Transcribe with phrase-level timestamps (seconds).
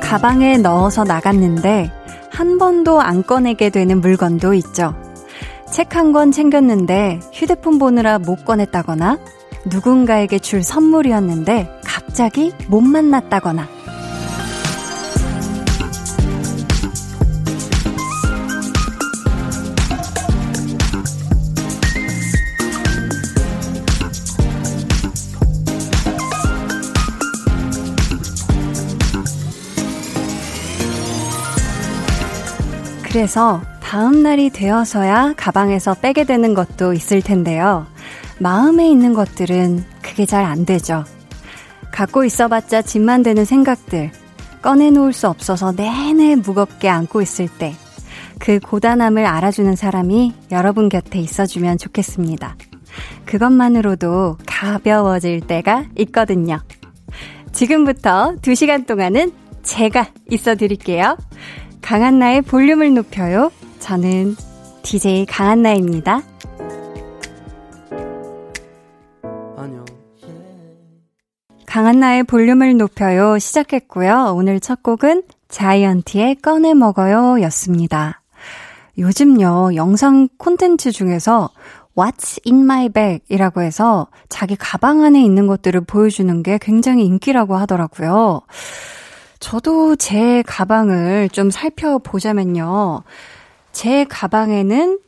[0.00, 1.90] 가방에 넣어서 나갔는데
[2.30, 4.94] 한 번도 안 꺼내게 되는 물건도 있죠.
[5.70, 9.18] 책 한 권 챙겼는데 휴대폰 보느라 못 꺼냈다거나
[9.66, 13.68] 누군가에게 줄 선물이었는데 갑자기 못 만났다거나
[33.16, 37.86] 그래서 다음 날이 되어서야 가방에서 빼게 되는 것도 있을 텐데요.
[38.38, 41.02] 마음에 있는 것들은 그게 잘 안 되죠.
[41.90, 44.10] 갖고 있어봤자 짐만 되는 생각들,
[44.60, 47.74] 꺼내놓을 수 없어서 내내 무겁게 안고 있을 때,
[48.38, 52.54] 그 고단함을 알아주는 사람이 여러분 곁에 있어주면 좋겠습니다.
[53.24, 56.58] 그것만으로도 가벼워질 때가 있거든요.
[57.52, 59.32] 지금부터 2시간 동안은
[59.62, 61.16] 제가 있어 드릴게요.
[61.86, 63.52] 강한나의 볼륨을 높여요.
[63.78, 64.34] 저는
[64.82, 66.20] DJ 강한나입니다.
[71.64, 74.34] 강한나의 볼륨을 높여요 시작했고요.
[74.34, 78.20] 오늘 첫 곡은 자이언티의 꺼내 먹어요 였습니다.
[78.98, 81.50] 요즘요, 영상 콘텐츠 중에서
[81.96, 87.54] What's in my bag 이라고 해서 자기 가방 안에 있는 것들을 보여주는 게 굉장히 인기라고
[87.54, 88.42] 하더라고요.
[89.40, 93.02] 저도 제 가방을 좀 살펴보자면요.
[93.72, 94.98] 제 가방에는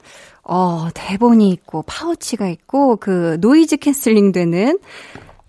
[0.44, 4.78] 어, 대본이 있고 파우치가 있고 그 noise cancelling 되는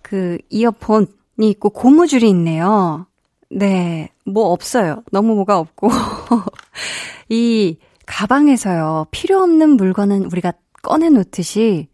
[0.01, 1.07] 그 이어폰이
[1.39, 3.05] 있고 고무줄이 있네요.
[3.49, 4.09] 네.
[4.25, 5.03] 뭐 없어요.
[5.11, 5.89] 너무 뭐가 없고.
[7.29, 9.07] 이 가방에서요.
[9.11, 11.89] 필요 없는 물건은 우리가 꺼내 놓듯이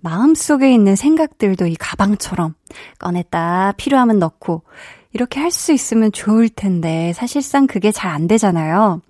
[0.00, 2.54] 마음속에 있는 생각들도 이 가방처럼
[2.98, 4.62] 꺼냈다 필요하면 넣고
[5.12, 9.00] 이렇게 할 수 있으면 좋을 텐데 사실상 그게 잘 안 되잖아요.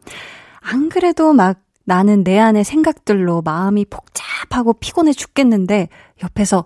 [0.61, 5.89] 안 그래도 막 나는 내 안의 생각들로 마음이 복잡하고 피곤해 죽겠는데
[6.23, 6.65] 옆에서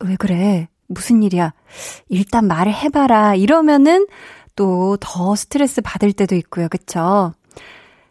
[0.00, 0.68] 왜 그래?
[0.86, 1.52] 무슨 일이야?
[2.08, 3.34] 일단 말을 해봐라.
[3.34, 4.06] 이러면은
[4.56, 6.68] 또 더 스트레스 받을 때도 있고요.
[6.68, 7.32] 그쵸?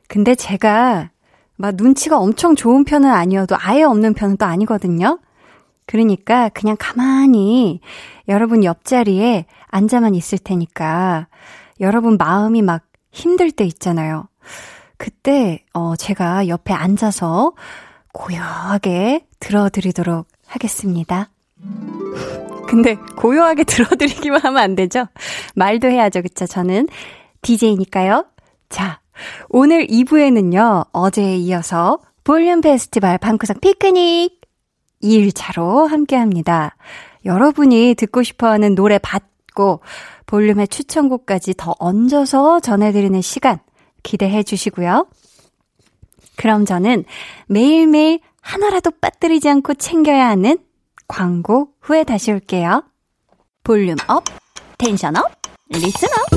[0.08, 1.12] 근데 제가
[1.56, 5.20] 막 눈치가 엄청 좋은 편은 아니어도 아예 없는 편은 또 아니거든요.
[5.86, 7.82] 그러니까 그냥 가만히
[8.28, 11.28] 여러분 옆자리에 앉아만 있을 테니까
[11.80, 14.28] 여러분 마음이 막 힘들 때 있잖아요.
[14.98, 17.54] 그때 어 제가 옆에 앉아서
[18.14, 21.30] 고요하게 들어드리도록 하겠습니다.
[22.68, 25.08] 근데 고요하게 들어드리기만 하면 안 되죠?
[25.56, 26.22] 말도 해야죠.
[26.22, 26.46] 그쵸?
[26.46, 26.88] 저는
[27.42, 28.26] DJ니까요.
[28.70, 29.00] 자,
[29.50, 30.88] 오늘 2부에는요.
[30.92, 34.40] 어제에 이어서 볼륨 페스티벌 방구석 피크닉
[35.02, 36.76] 2일차로 함께합니다.
[37.26, 39.00] 여러분이 듣고 싶어하는 노래
[39.60, 39.82] 받고
[40.26, 43.60] 볼륨의 추천곡까지 더 얹어서 전해드리는 시간
[44.02, 45.08] 기대해 주시고요.
[46.38, 47.04] 그럼 저는
[47.48, 50.58] 매일매일 하나라도 빠뜨리지 않고 챙겨야 하는
[51.08, 52.84] 광고 후에 다시 올게요.
[53.64, 54.24] Volume up,
[54.78, 55.26] tension up,
[55.68, 56.34] listen up.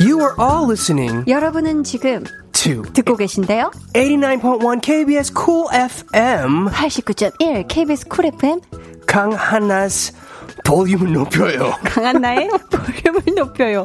[0.00, 1.24] You are all listening.
[1.30, 3.70] 여러분은 지금 to 듣고 계신데요.
[3.94, 8.60] 89.1 KBS Cool FM 89.1 KBS 쿨 FM
[9.06, 10.12] 강한나's
[10.64, 11.72] 볼륨을 높여요.
[11.84, 13.84] 강한나의 볼륨을 높여요.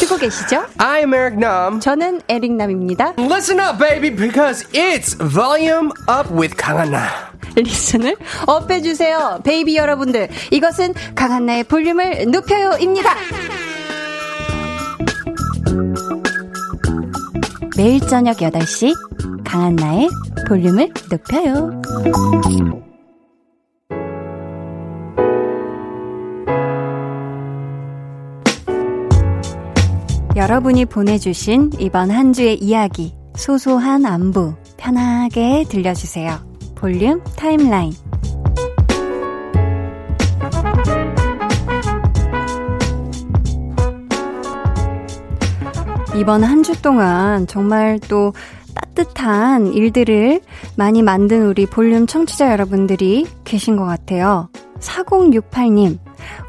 [0.00, 0.64] 듣고 계시죠?
[0.78, 1.80] I'm Eric Nam.
[1.80, 3.14] 저는 에릭 남입니다.
[3.18, 7.08] Listen up, baby, because it's volume up with 강한나.
[7.54, 9.40] Listen을 up해주세요.
[9.44, 10.28] Baby 여러분들.
[10.50, 13.14] 이것은 강한나의 볼륨을 높여요입니다.
[17.76, 18.94] 매일 저녁 8시
[19.44, 20.08] 강한나의
[20.48, 21.82] 볼륨을 높여요.
[30.34, 36.38] 여러분이 보내주신 이번 한 주의 이야기, 소소한 안부, 편하게 들려주세요.
[36.74, 37.92] 볼륨 타임라인.
[46.16, 48.32] 이번 한 주 동안 정말 또
[48.74, 50.40] 따뜻한 일들을
[50.76, 54.48] 많이 만든 우리 볼륨 청취자 여러분들이 계신 것 같아요.
[54.82, 55.98] 4068님,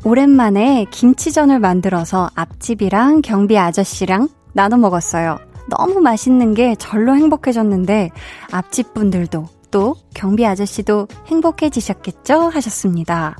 [0.03, 5.37] 오랜만에 김치전을 만들어서 앞집이랑 경비 아저씨랑 나눠 먹었어요.
[5.69, 8.11] 너무 맛있는 게 절로 행복해졌는데
[8.51, 12.49] 앞집 분들도 또 경비 아저씨도 행복해지셨겠죠?
[12.49, 13.35] 하셨습니다.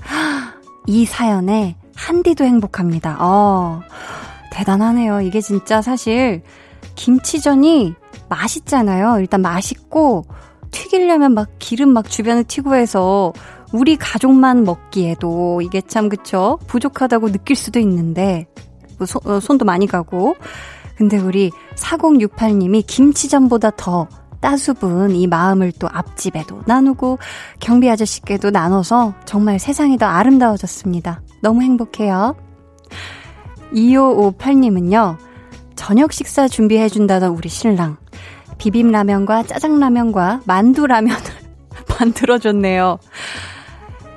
[0.88, 3.18] 이 사연에 한디도 행복합니다.
[3.20, 3.82] 어,
[4.52, 5.22] 대단하네요.
[5.22, 6.42] 이게 진짜 사실
[6.96, 7.94] 김치전이
[8.30, 9.20] 맛있잖아요.
[9.20, 10.26] 일단 맛있고,
[10.72, 13.32] 튀기려면 막 기름 막 주변에 튀고 해서
[13.74, 16.60] 우리 가족만 먹기에도 이게 참 그쵸?
[16.68, 18.48] 부족하다고 느낄 수도 있는데,
[18.98, 20.36] 뭐 소, 어, 손도 많이 가고.
[20.96, 24.08] 근데 우리 4068님이 김치전보다 더
[24.40, 27.18] 따수분 이 마음을 또 앞집에도 나누고
[27.60, 31.22] 경비 아저씨께도 나눠서 정말 세상이 더 아름다워졌습니다.
[31.42, 32.36] 너무 행복해요.
[33.74, 35.18] 2558님은요,
[35.76, 37.98] 저녁 식사 준비해준다던 우리 신랑.
[38.60, 41.20] 비빔라면과 짜장라면과 만두라면을
[42.00, 43.00] 만들어줬네요.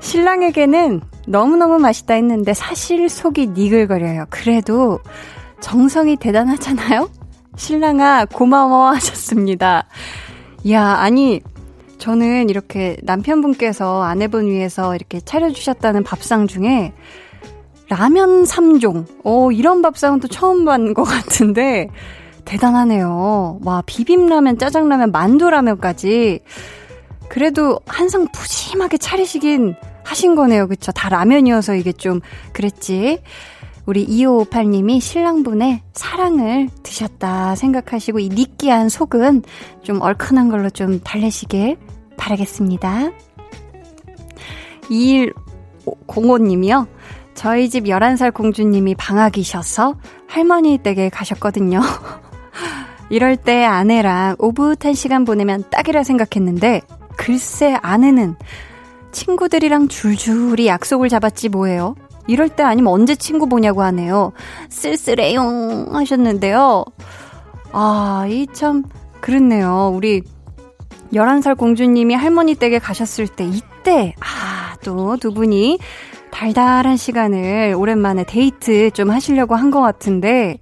[0.00, 4.26] 신랑에게는 너무너무 맛있다 했는데 사실 속이 니글거려요.
[4.30, 5.00] 그래도
[5.60, 7.10] 정성이 대단하잖아요?
[7.56, 9.86] 신랑아, 고마워 하셨습니다.
[10.64, 11.40] 이야, 아니,
[11.98, 16.92] 저는 이렇게 남편분께서 아내분 위해서 이렇게 차려주셨다는 밥상 중에
[17.88, 19.06] 라면 3종.
[19.24, 21.88] 어, 이런 밥상은 또 처음 본 것 같은데,
[22.44, 23.60] 대단하네요.
[23.64, 26.40] 와, 비빔라면, 짜장라면, 만두라면까지.
[27.28, 29.74] 그래도 한상 푸짐하게 차리시긴
[30.04, 30.68] 하신 거네요.
[30.68, 30.92] 그쵸?
[30.92, 32.20] 다 라면이어서 이게 좀
[32.52, 33.22] 그랬지.
[33.86, 39.42] 우리 2558님이 신랑분의 사랑을 드셨다 생각하시고 이 느끼한 속은
[39.82, 41.76] 좀 얼큰한 걸로 좀 달래시길
[42.16, 43.12] 바라겠습니다.
[44.82, 46.88] 2105님이요.
[47.34, 49.94] 저희 집 11살 공주님이 방학이셔서
[50.26, 51.80] 할머니 댁에 가셨거든요.
[53.10, 56.80] 이럴 때 아내랑 오붓한 시간 보내면 딱이라 생각했는데
[57.26, 58.36] 글쎄 아내는
[59.10, 61.96] 친구들이랑 줄줄이 약속을 잡았지 뭐예요.
[62.28, 64.32] 이럴 때 아니면 언제 친구 보냐고 하네요.
[64.68, 66.84] 쓸쓸해용 하셨는데요.
[67.72, 68.84] 아, 이 참,
[69.20, 69.90] 그렇네요.
[69.92, 70.22] 우리
[71.12, 75.80] 11살 공주님이 할머니 댁에 가셨을 때, 이때, 아, 또 두 분이
[76.30, 80.58] 달달한 시간을 오랜만에 데이트 좀 하시려고 한 것 같은데,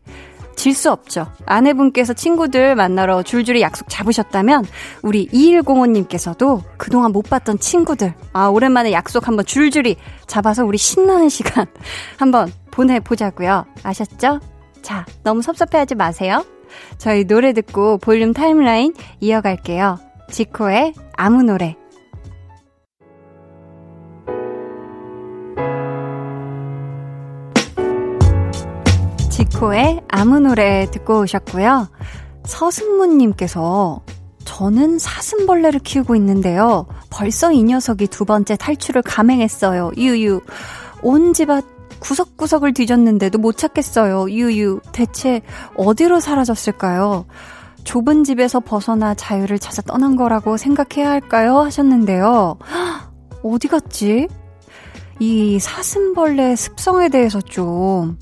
[0.57, 1.27] 질 수 없죠.
[1.47, 4.65] 아내분께서 친구들 만나러 줄줄이 약속 잡으셨다면
[5.03, 9.97] 우리 2105님께서도 그동안 못 봤던 친구들 아 오랜만에 약속 한번 줄줄이
[10.27, 11.67] 잡아서 우리 신나는 시간
[12.19, 13.67] 한번 보내보자고요.
[13.83, 14.41] 아셨죠?
[14.83, 16.45] 자, 너무 섭섭해하지 마세요.
[16.99, 19.99] 저희 노래 듣고 볼륨 타임라인 이어갈게요.
[20.31, 21.77] 지코의 아무 노래
[29.65, 31.89] 지코의 아무 노래 듣고 오셨고요.
[32.45, 34.03] 서승무님께서
[34.45, 36.87] 저는 사슴벌레를 키우고 있는데요.
[37.09, 39.93] 벌써 이 녀석이 두 번째 탈출을 감행했어요.
[39.97, 40.43] 유유.
[41.03, 41.65] 온 집앞
[42.01, 44.31] 구석구석을 뒤졌는데도 못 찾겠어요.
[44.31, 44.81] 유유.
[44.93, 45.41] 대체
[45.77, 47.25] 어디로 사라졌을까요?
[47.85, 51.59] 좁은 집에서 벗어나 자유를 찾아 떠난 거라고 생각해야 할까요?
[51.61, 52.59] 하셨는데요.
[53.43, 54.29] 어디 갔지?
[55.21, 58.19] 이 사슴벌레 습성에 대해서 좀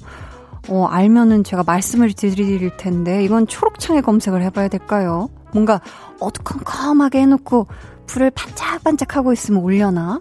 [0.68, 5.28] 어, 알면은 제가 말씀을 드릴 텐데, 이건 초록창에 검색을 해봐야 될까요?
[5.52, 5.80] 뭔가
[6.20, 7.66] 어두컴컴하게 해놓고
[8.06, 10.20] 불을 반짝반짝하고 있으면 올려나?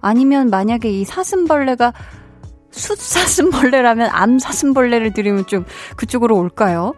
[0.00, 1.92] 아니면 만약에 이 사슴벌레가
[2.70, 5.64] 숫사슴벌레라면 암사슴벌레를 드리면 좀
[5.96, 6.94] 그쪽으로 올까요?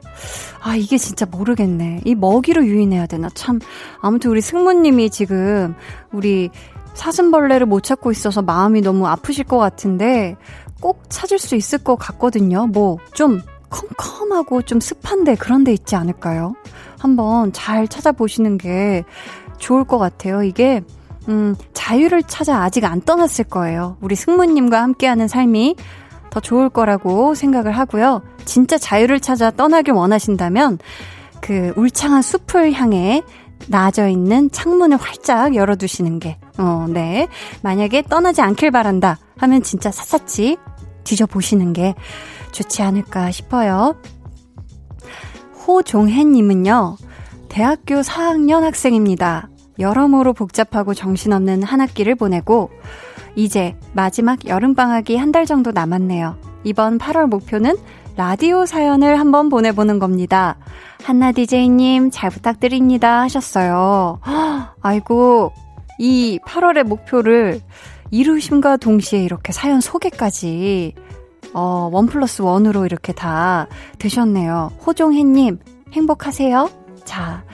[0.62, 2.02] 아, 이게 진짜 모르겠네.
[2.04, 3.28] 이 먹이로 유인해야 되나?
[3.34, 3.58] 참.
[4.00, 5.74] 아무튼 우리 승무님이 지금
[6.12, 6.50] 우리
[6.94, 10.36] 사슴벌레를 못 찾고 있어서 마음이 너무 아프실 것 같은데
[10.82, 12.66] 꼭 찾을 수 있을 것 같거든요.
[12.66, 13.40] 뭐, 좀
[13.70, 16.54] 컴컴하고 좀 습한데 그런 데 있지 않을까요?
[16.98, 19.04] 한번 잘 찾아보시는 게
[19.58, 20.42] 좋을 것 같아요.
[20.42, 20.82] 이게,
[21.28, 23.96] 음, 자유를 찾아 아직 안 떠났을 거예요.
[24.00, 25.76] 우리 승무님과 함께하는 삶이
[26.30, 28.22] 더 좋을 거라고 생각을 하고요.
[28.44, 30.78] 진짜 자유를 찾아 떠나길 원하신다면,
[31.40, 33.22] 그 울창한 숲을 향해
[33.68, 37.28] 나져 있는 창문을 활짝 열어두시는 게, 어, 네.
[37.62, 40.56] 만약에 떠나지 않길 바란다 하면 진짜 샅샅이
[41.04, 41.94] 뒤져보시는 게
[42.52, 43.96] 좋지 않을까 싶어요.
[45.66, 46.96] 호종혜님은요,
[47.48, 49.48] 대학교 4학년 학생입니다.
[49.78, 52.70] 여러모로 복잡하고 정신없는 한 학기를 보내고,
[53.36, 56.36] 이제 마지막 여름방학이 한 달 정도 남았네요.
[56.64, 57.76] 이번 8월 목표는
[58.16, 60.58] 라디오 사연을 한번 보내보는 겁니다.
[61.02, 64.20] 한나 DJ님 잘 부탁드립니다 하셨어요.
[64.82, 65.52] 아이고,
[65.98, 67.60] 이 8월의 목표를
[68.12, 70.94] 이루심과 동시에 이렇게 사연 소개까지
[71.54, 73.66] 어, 원 플러스 원으로 이렇게 다
[73.98, 74.72] 되셨네요.
[74.86, 75.58] 호종혜님,
[75.92, 76.70] 행복하세요?
[77.04, 77.44] 자,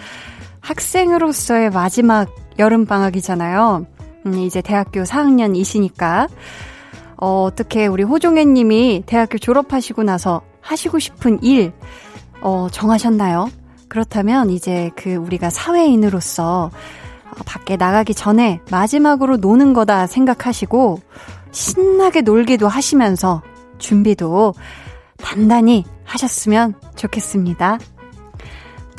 [0.60, 3.86] 학생으로서의 마지막 여름방학이잖아요.
[4.26, 6.28] 음, 이제 대학교 4학년이시니까.
[7.16, 11.72] 어, 어떻게 우리 호종혜님이 대학교 졸업하시고 나서 하시고 싶은 일,
[12.40, 13.48] 어, 정하셨나요?
[13.88, 16.70] 그렇다면 이제 그 우리가 사회인으로서
[17.45, 21.00] 밖에 나가기 전에 마지막으로 노는 거다 생각하시고
[21.50, 23.42] 신나게 놀기도 하시면서
[23.78, 24.54] 준비도
[25.18, 27.78] 단단히 하셨으면 좋겠습니다.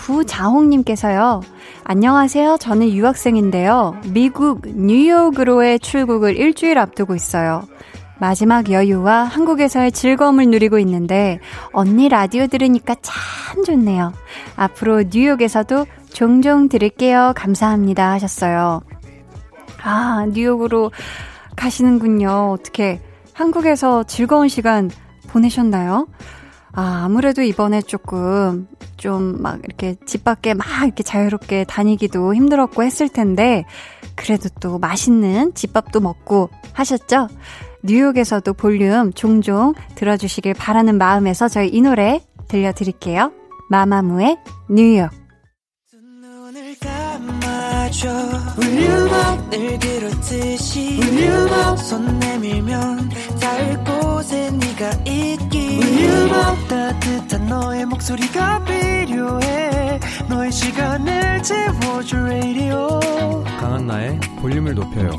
[0.10, 1.42] 구자홍님께서요.
[1.84, 2.58] 안녕하세요.
[2.60, 3.96] 저는 유학생인데요.
[4.08, 7.64] 미국 뉴욕으로의 출국을 일주일 앞두고 있어요.
[8.20, 11.40] 마지막 여유와 한국에서의 즐거움을 누리고 있는데
[11.72, 14.12] 언니 라디오 들으니까 참 좋네요.
[14.56, 17.34] 앞으로 뉴욕에서도 종종 들을게요.
[17.36, 18.82] 감사합니다 하셨어요.
[19.82, 20.92] 아, 뉴욕으로
[21.56, 22.52] 가시는군요.
[22.52, 23.02] 어떻게
[23.34, 24.90] 한국에서 즐거운 시간
[25.30, 26.08] 보내셨나요?
[26.74, 33.10] 아, 아무래도 이번에 조금 좀 막 이렇게 집 밖에 막 이렇게 자유롭게 다니기도 힘들었고 했을
[33.10, 33.66] 텐데
[34.16, 37.30] 그래도 또 맛있는 집밥도 먹고 하셨죠?
[37.84, 43.32] 뉴욕에서도 볼륨 종종 들어주시길 바라는 마음에서 저희 이 노래 들려드릴게요.
[43.70, 44.38] 마마무의
[44.70, 45.10] 뉴욕.
[49.50, 51.00] 늘 그렇듯이
[51.78, 55.80] 손 내밀면 닿을 곳에 네가 있기.
[56.68, 60.00] 따뜻한 너의 목소리가 필요해.
[60.30, 63.00] 너의 시간을 채워줄 radio.
[63.60, 65.10] 강한나의 볼륨을 높여요.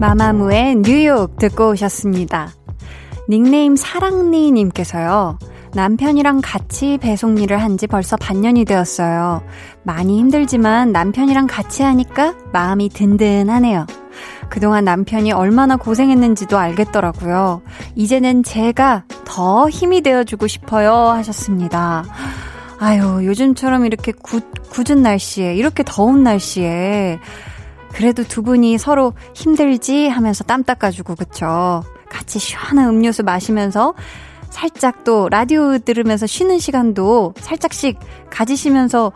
[0.00, 2.52] 마마무의 뉴욕 듣고 오셨습니다.
[3.28, 5.38] 닉네임 사랑니님께서요.
[5.74, 9.42] 남편이랑 같이 배송 일을 한 지 벌써 반년이 되었어요.
[9.82, 13.86] 많이 힘들지만 남편이랑 같이 하니까 마음이 든든하네요.
[14.48, 17.62] 그동안 남편이 얼마나 고생했는지도 알겠더라고요.
[17.96, 22.04] 이제는 제가 더 힘이 되어주고 싶어요 하셨습니다.
[22.78, 24.40] 아유, 요즘처럼 이렇게 구,
[24.70, 27.18] 굳은 날씨에, 이렇게 더운 날씨에,
[27.92, 31.82] 그래도 두 분이 서로 힘들지 하면서 땀 닦아주고, 그쵸?
[32.14, 33.94] 같이 시원한 음료수 마시면서
[34.50, 37.98] 살짝 또 라디오 들으면서 쉬는 시간도 살짝씩
[38.30, 39.10] 가지시면서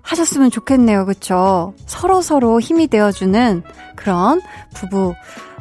[0.00, 1.04] 하셨으면 좋겠네요.
[1.04, 1.74] 그쵸?
[1.86, 3.62] 서로서로 힘이 되어주는
[3.96, 4.40] 그런
[4.74, 5.14] 부부.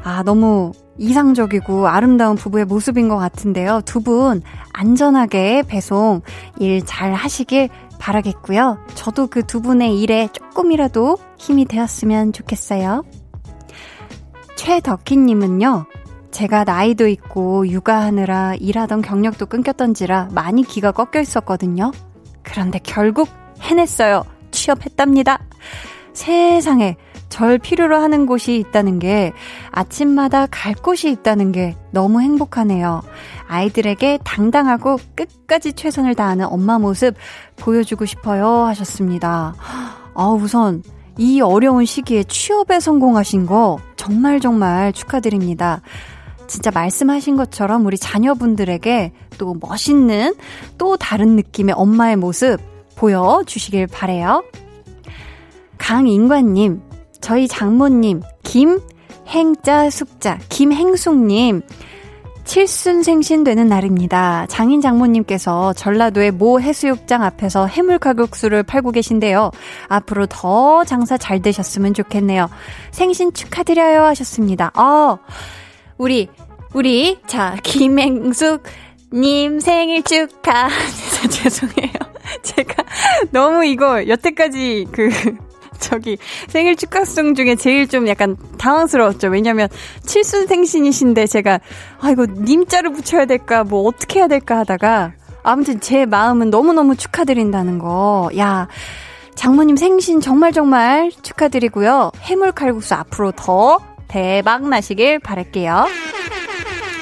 [0.04, 3.82] 아, 너무 이상적이고 아름다운 부부의 모습인 것 같은데요.
[3.86, 4.42] 두 분
[4.74, 6.22] 안전하게 배송
[6.60, 8.80] 일 잘 하시길 바라겠고요.
[8.96, 13.04] 저도 그 두 분의 일에 조금이라도 힘이 되었으면 좋겠어요.
[14.56, 15.86] 최덕희님은요,
[16.32, 21.92] 제가 나이도 있고 육아하느라 일하던 경력도 끊겼던지라 많이 기가 꺾여 있었거든요.
[22.42, 24.24] 그런데 결국 해냈어요.
[24.52, 25.40] 취업했답니다.
[26.14, 26.98] 세상에
[27.30, 29.32] 절 필요로 하는 곳이 있다는 게
[29.72, 33.02] 아침마다 갈 곳이 있다는 게 너무 행복하네요.
[33.48, 37.16] 아이들에게 당당하고 끝까지 최선을 다하는 엄마 모습
[37.56, 39.56] 보여주고 싶어요 하셨습니다.
[40.14, 40.84] 아, 우선
[41.18, 45.82] 이 어려운 시기에 취업에 성공하신 거 정말 정말 축하드립니다.
[46.52, 50.36] 진짜 말씀하신 것처럼 우리 자녀분들에게 또 멋있는
[50.78, 52.58] 또 다른 느낌의 엄마의 모습
[52.98, 54.44] 보여주시길 바래요.
[55.78, 56.82] 강인관님,
[57.22, 61.62] 저희 장모님, 김행자 숙자, 김행숙님,
[62.44, 64.46] 칠순 생신 되는 날입니다.
[64.50, 69.52] 장인 장모님께서 전라도의 모 해수욕장 앞에서 해물가격수를 팔고 계신데요.
[69.88, 72.50] 앞으로 더 장사 잘 되셨으면 좋겠네요.
[72.92, 74.74] 생신 축하드려요 하셨습니다.
[74.78, 75.18] 어,
[76.02, 76.30] 우리,
[76.74, 78.64] 우리, 자, 김행숙,
[79.14, 80.68] 님 생일 축하.
[81.30, 81.92] 죄송해요.
[82.42, 82.84] 제가
[83.30, 85.10] 너무 이거 여태까지 그,
[85.80, 86.18] 저기
[86.48, 89.28] 생일 축하송 중에 제일 좀 약간 당황스러웠죠.
[89.28, 89.68] 왜냐면
[90.04, 91.60] 칠순 생신이신데 제가
[92.00, 97.78] 아 이거 님자를 붙여야 될까 뭐 어떻게 해야 될까 하다가 아무튼 제 마음은 너무너무 축하드린다는
[97.78, 98.32] 거.
[98.40, 98.68] 야,
[99.36, 102.12] 장모님 생신 정말 정말 축하드리고요.
[102.24, 103.78] 해물 칼국수 앞으로 더
[104.12, 105.86] 대박 나시길 바랄게요.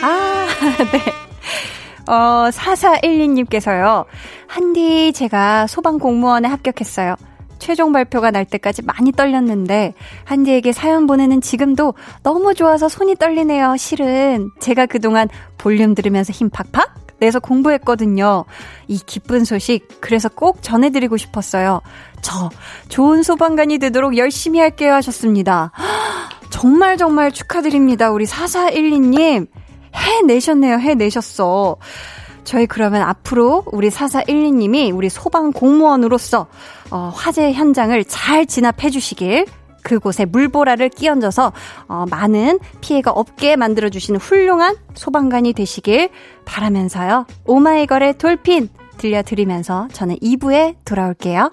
[0.03, 0.47] 아,
[0.91, 2.11] 네.
[2.11, 4.05] 어, 4412님께서요.
[4.45, 7.15] 한디, 제가 소방 공무원에 합격했어요.
[7.57, 13.75] 최종 발표가 날 때까지 많이 떨렸는데, 한디에게 사연 보내는 지금도 너무 좋아서 손이 떨리네요.
[13.77, 18.45] 실은 제가 그동안 볼륨 들으면서 힘 팍팍 내서 공부했거든요.
[18.87, 21.81] 이 기쁜 소식, 그래서 꼭 전해드리고 싶었어요.
[22.21, 22.51] 저,
[22.87, 25.71] 좋은 소방관이 되도록 열심히 할게요 하셨습니다.
[26.49, 28.11] 정말 정말 축하드립니다.
[28.11, 29.47] 우리 4412님.
[29.93, 30.77] 해내셨네요.
[30.79, 31.77] 해내셨어.
[32.43, 36.47] 저희 그러면 앞으로 우리 4412님이 우리 소방 공무원으로서
[36.89, 39.45] 어, 화재 현장을 잘 진압해 주시길
[39.83, 41.53] 그곳에 물보라를 끼얹어서
[41.87, 46.09] 어, 많은 피해가 없게 만들어 주시는 훌륭한 소방관이 되시길
[46.45, 47.25] 바라면서요.
[47.45, 51.51] 오마이걸의 돌핀 들려드리면서 저는 2부에 돌아올게요.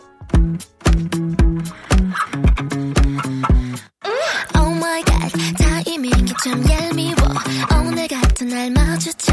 [8.08, 9.32] 같은 날 마주쳐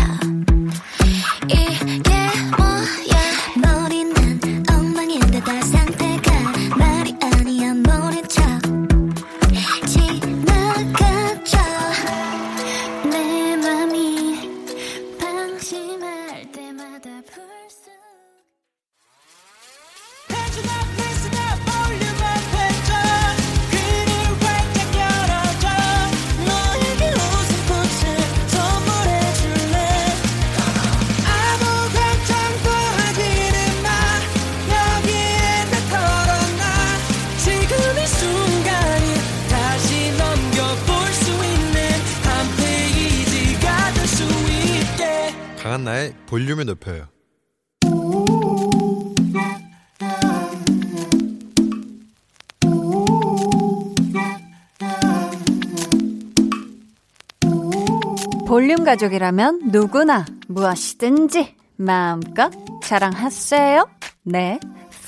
[58.94, 62.52] 가족이라면 누구나 무엇이든지 마음껏
[62.84, 63.88] 자랑하세요.
[64.24, 64.60] 네,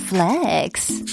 [0.10, 1.06] flex.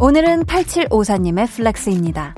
[0.00, 2.34] 오늘은 8754님의 flex입니다.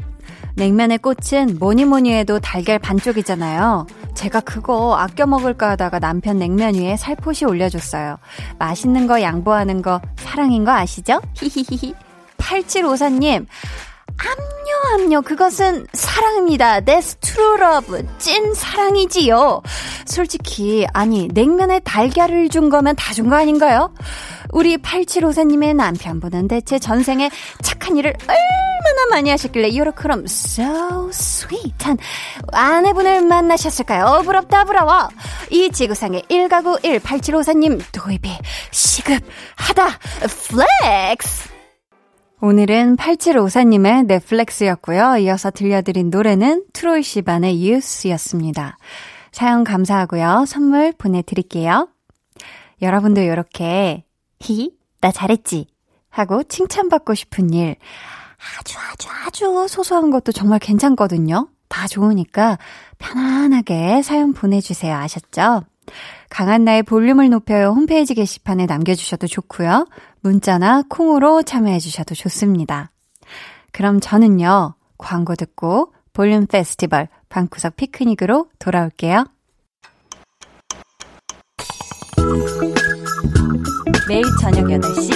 [0.56, 3.86] 냉면의 꽃은 뭐니 뭐니 해도 달걀 반쪽이잖아요.
[4.14, 8.18] 제가 그거 아껴 먹을까 하다가 남편 냉면 위에 살포시 올려줬어요.
[8.58, 11.20] 맛있는 거 양보하는 거 사랑인 거 아시죠?
[11.34, 11.94] 히히히히.
[12.36, 13.46] 8754님,
[14.16, 15.22] 암요, 암요.
[15.22, 16.80] 그것은 사랑입니다.
[16.80, 18.02] That's true love.
[18.18, 19.62] 찐 사랑이지요.
[20.06, 23.92] 솔직히, 아니, 냉면에 달걀을 준 거면 다 준 거 아닌가요?
[24.50, 27.30] 우리 8754님의 남편분은 대체 전생에
[27.62, 31.98] 착한 일을 얼마나 많이 하셨길래 요렇게럼 so sweet한
[32.52, 34.04] 아내분을 만나셨을까요?
[34.04, 35.08] 어, 부럽다, 부러워.
[35.50, 38.36] 이 지구상의 1가구 18754님 도입이
[38.70, 39.98] 시급하다.
[40.48, 41.57] Flex!
[42.40, 45.16] 오늘은 8754님의 네, flex였고요.
[45.16, 48.78] 이어서 들려드린 노래는 트로이 시반의 Youth였습니다.
[49.32, 50.44] 사연 감사하고요.
[50.46, 51.88] 선물 보내드릴게요.
[52.80, 54.04] 여러분도 이렇게
[54.38, 55.66] 히, 나 잘했지
[56.10, 57.74] 하고 칭찬받고 싶은 일
[58.60, 61.48] 아주 아주 아주 소소한 것도 정말 괜찮거든요.
[61.68, 62.56] 다 좋으니까
[62.98, 64.94] 편안하게 사연 보내주세요.
[64.94, 65.64] 아셨죠?
[66.28, 69.86] 강한 나의 볼륨을 높여요 홈페이지 게시판에 남겨주셔도 좋고요.
[70.20, 72.90] 문자나 콩으로 참여해주셔도 좋습니다.
[73.72, 79.24] 그럼 저는요, 광고 듣고 볼륨 페스티벌 방구석 피크닉으로 돌아올게요.
[84.08, 85.10] 매일 저녁 8시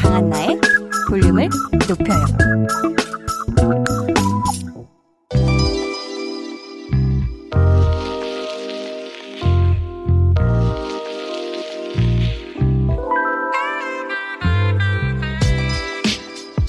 [0.00, 0.60] 강한 나의
[1.08, 1.48] 볼륨을
[1.88, 3.03] 높여요.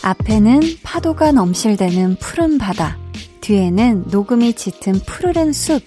[0.06, 2.96] 앞에는 파도가 넘실대는 푸른 바다,
[3.42, 5.82] 뒤에는 녹음이 짙은 푸르른 숲.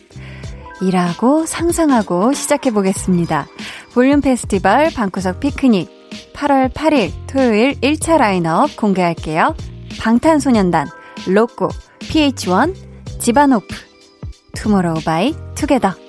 [0.82, 3.46] 이라고 상상하고 시작해 보겠습니다.
[3.94, 5.88] 볼륨 페스티벌 방구석 피크닉
[6.34, 9.54] 8월 8일 토요일 1차 라인업 공개할게요.
[10.00, 10.88] 방탄소년단,
[11.28, 11.68] 로꼬,
[12.00, 12.74] PH1,
[13.20, 13.68] 지바노프,
[14.56, 16.07] 투모로우 바이 투게더.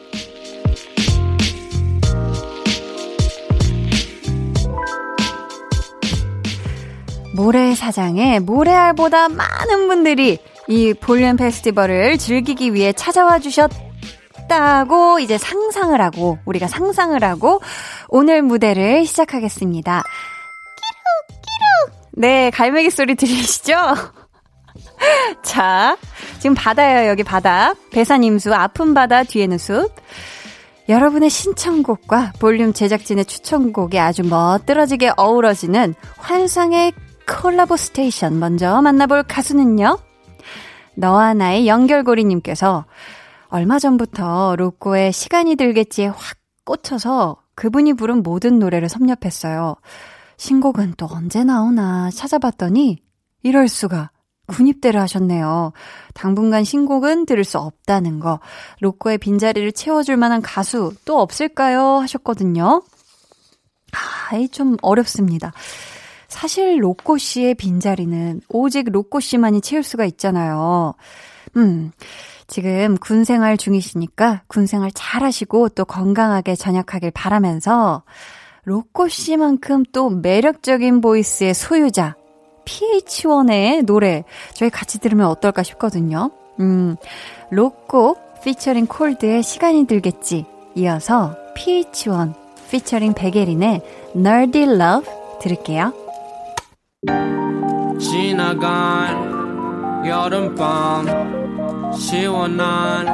[7.39, 16.67] 모래사장에 모래알보다 많은 분들이 이 볼륨 페스티벌을 즐기기 위해 찾아와 주셨다고 이제 상상을 하고 우리가
[16.67, 17.61] 상상을 하고
[18.09, 20.03] 오늘 무대를 시작하겠습니다.
[21.31, 23.73] 끼룩 끼룩 네 갈매기 소리 들리시죠?
[25.41, 25.97] 자
[26.39, 29.89] 지금 바다예요 여기 바다 배산임수 아픈 바다 뒤에는 숲
[30.89, 36.91] 여러분의 신청곡과 볼륨 제작진의 추천곡이 아주 멋들어지게 어우러지는 환상의
[37.29, 39.99] 콜라보 스테이션 먼저 만나볼 가수는요.
[40.95, 42.85] 너와 나의 연결고리님께서
[43.49, 49.75] 얼마 전부터 로꼬의 시간이 들겠지에 확 꽂혀서 그분이 부른 모든 노래를 섭렵했어요.
[50.37, 52.97] 신곡은 또 언제 나오나 찾아봤더니
[53.43, 54.11] 이럴 수가
[54.47, 55.73] 군입대를 하셨네요.
[56.13, 58.39] 당분간 신곡은 들을 수 없다는 거.
[58.81, 61.99] 로꼬의 빈자리를 채워줄 만한 가수 또 없을까요?
[61.99, 62.81] 하셨거든요.
[63.93, 65.51] 아, 좀 어렵습니다.
[66.29, 70.93] 사실 로꼬 씨의 빈자리는 오직 로꼬 씨만이 채울 수가 있잖아요.
[71.57, 71.91] 음,
[72.47, 78.03] 지금 군 생활 중이시니까 군 생활 잘 하시고 또 건강하게 전역하길 바라면서
[78.63, 82.15] 로꼬 씨만큼 또 매력적인 보이스의 소유자,
[82.65, 86.29] PH1의 노래 저희 같이 들으면 어떨까 싶거든요.
[86.59, 86.95] 음,
[87.49, 90.45] 로꼬 피처링 콜드의 시간이 들겠지.
[90.75, 92.33] 이어서 PH1
[92.69, 93.81] 피처링 베게린의
[94.15, 95.11] Nerdy Love
[95.41, 96.08] 들을게요.
[97.99, 103.05] 지나간 여름밤 시원한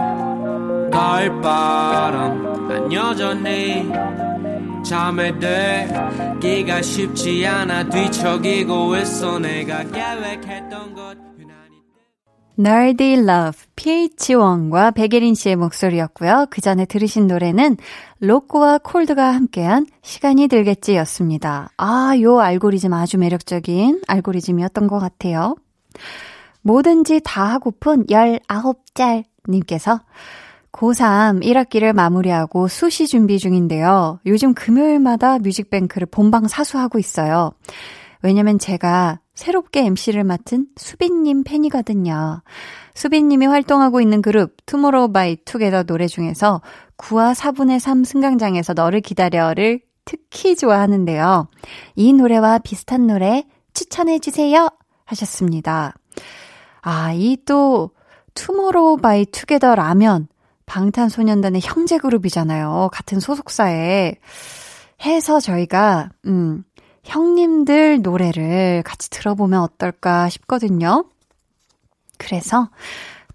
[0.90, 2.68] 가을바람.
[2.68, 3.92] 난 여전히
[4.84, 7.88] 잠에 들기가 쉽지 않아.
[7.90, 9.38] 뒤척이고 있어.
[9.40, 10.75] 내가 계획했던 것
[12.58, 16.48] Nerdy Love, PH1과 백예린 씨의 목소리였고요.
[16.50, 17.78] 그 전에 들으신 노래는
[18.20, 21.70] 로꼬와 콜드가 함께한 시간이 들겠지 였습니다.
[21.78, 25.56] 아, 요 알고리즘 아주 매력적인 알고리즘이었던 것 같아요.
[26.62, 30.00] 뭐든지 다 하고픈 19짤 님께서
[30.72, 34.20] 고3 1학기를 마무리하고 수시 준비 중인데요.
[34.26, 37.52] 요즘 금요일마다 뮤직뱅크를 본방 사수하고 있어요.
[38.22, 42.42] 왜냐면 제가 새롭게 MC를 맡은 수빈님 팬이거든요.
[42.94, 46.62] 수빈님이 활동하고 있는 그룹 투모로우 바이 투게더 노래 중에서
[46.98, 51.50] 9와 4분의 3 승강장에서 너를 기다려를 특히 좋아하는데요.
[51.96, 53.44] 이 노래와 비슷한 노래
[53.74, 54.70] 추천해주세요.
[55.06, 55.94] 하셨습니다.
[56.82, 57.92] 아, 이 또
[58.36, 60.28] 투모로우 바이 투게더 라면
[60.68, 62.90] 방탄소년단의 형제 그룹이잖아요.
[62.92, 64.16] 같은 소속사에
[65.04, 66.64] 해서 저희가 음
[67.06, 71.06] 형님들 노래를 같이 들어보면 어떨까 싶거든요.
[72.18, 72.70] 그래서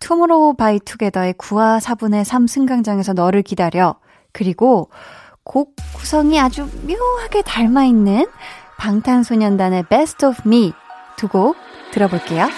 [0.01, 3.97] 투모로우 바이 투게더의 9와 4분의 3 승강장에서 너를 기다려
[4.33, 4.91] 그리고
[5.45, 8.27] 곡 구성이 아주 묘하게 닮아있는
[8.79, 10.73] 방탄소년단의 Best of Me
[11.17, 11.57] 두 곡
[11.93, 12.49] 들어볼게요.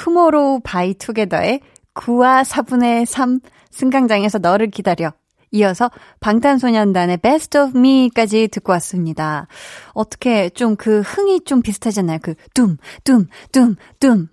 [0.00, 1.60] 투모로우 바이 투게더의
[1.92, 5.12] 9와 4분의 3 승강장에서 너를 기다려.
[5.50, 9.46] 이어서 방탄소년단의 Best of Me까지 듣고 왔습니다.
[9.92, 12.20] 어떻게 좀 그 흥이 좀 비슷하잖아요.
[12.22, 14.28] 그 둠, 둠, 둠, 둠.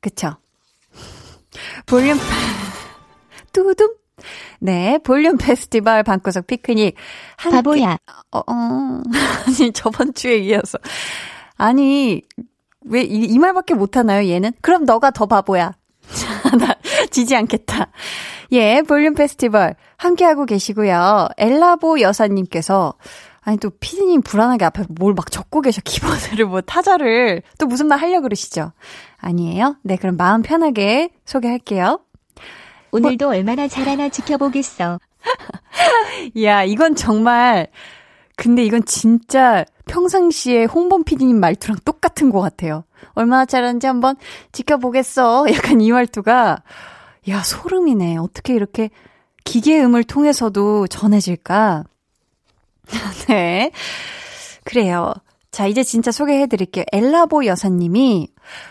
[0.00, 0.34] 그쵸?
[1.86, 2.18] 볼륨,
[3.52, 3.94] 뚜둠?
[4.58, 6.96] 네, 볼륨 페스티벌 방구석 피크닉.
[7.36, 7.96] 함께, 바보야.
[8.32, 8.44] 어, 어,
[9.46, 10.78] 아니, 저번 주에 이어서.
[11.56, 12.22] 아니,
[12.84, 14.52] 왜 이, 이 말밖에 못하나요, 얘는?
[14.60, 15.72] 그럼 너가 더 바보야.
[16.58, 16.74] 나
[17.10, 17.90] 지지 않겠다.
[18.52, 21.28] 예, 볼륨 페스티벌 함께하고 계시고요.
[21.38, 22.94] 엘라보 여사님께서
[23.44, 27.98] 아니 또 피디님 불안하게 앞에 뭘 막 적고 계셔 키보드를 뭐 타자를 또 무슨 말
[27.98, 28.72] 하려 고 그러시죠?
[29.18, 29.76] 아니에요?
[29.82, 32.00] 네, 그럼 마음 편하게 소개할게요.
[32.92, 34.98] 오늘도 뭐, 얼마나 잘하나 지켜보겠어.
[36.42, 37.68] 야, 이건 정말
[38.36, 42.84] 근데 이건 진짜 평상시에 홍범 PD님 말투랑 똑같은 것 같아요.
[43.14, 44.16] 얼마나 잘하는지 한번
[44.52, 45.46] 지켜보겠어.
[45.52, 46.62] 약간 이 말투가,
[47.28, 48.16] 야, 소름이네.
[48.16, 48.90] 어떻게 이렇게
[49.44, 51.84] 기계음을 통해서도 전해질까?
[53.28, 53.70] 네.
[54.64, 55.14] 그래요.
[55.50, 56.84] 자, 이제 진짜 소개해 드릴게요.
[56.92, 58.28] 엘라보 여사님이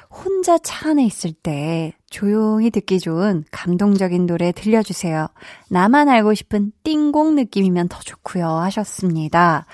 [0.10, 5.28] 혼자 차 안에 있을 때 조용히 듣기 좋은 감동적인 노래 들려주세요.
[5.69, 8.47] 나만 알고 싶은 띵곡 느낌이면 더 좋고요.
[8.47, 9.67] 하셨습니다.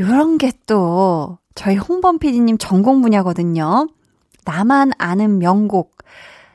[0.00, 3.88] 요런 게 또 저희 홍범 PD님 전공 분야거든요.
[4.44, 5.96] 나만 아는 명곡.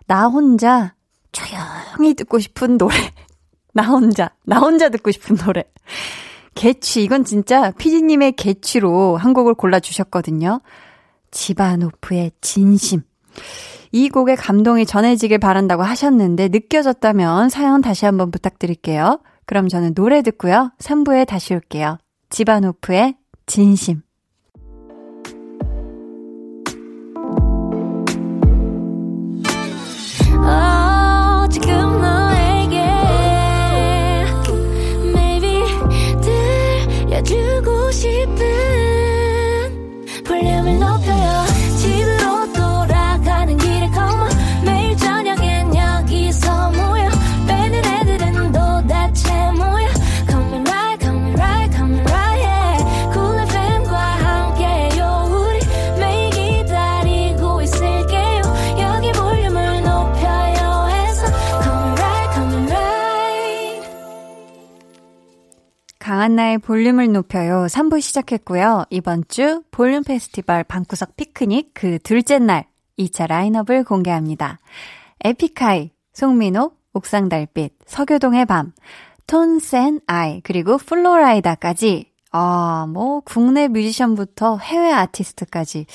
[0.08, 0.94] 나 혼자
[1.34, 2.96] 조용히 듣고 싶은 노래.
[3.74, 5.64] 나 혼자, 나 혼자 듣고 싶은 노래.
[6.56, 10.62] 개취, 이건 진짜 피디님의 개취로 한 곡을 골라주셨거든요.
[11.32, 13.02] 지바노프의 진심.
[13.92, 19.20] 이 곡의 감동이 전해지길 바란다고 하셨는데 느껴졌다면 사연 다시 한번 부탁드릴게요.
[19.46, 20.72] 그럼 저는 노래 듣고요.
[20.78, 21.98] 3부에 다시 올게요.
[22.30, 23.16] 지바노프의
[23.48, 24.04] 진심.
[66.34, 67.66] 강한나의 볼륨을 높여요.
[67.68, 68.86] 3부 시작했고요.
[68.90, 72.66] 이번 주 볼륨 페스티벌 방구석 피크닉 그 둘째 날
[72.98, 74.60] 2차 라인업을 공개합니다.
[75.24, 78.74] 에픽하이, 송민호, 옥상달빛, 서교동의 밤,
[79.28, 85.86] Tones and I, 그리고 플로라이다까지 아, 뭐, 국내 뮤지션부터 해외 아티스트까지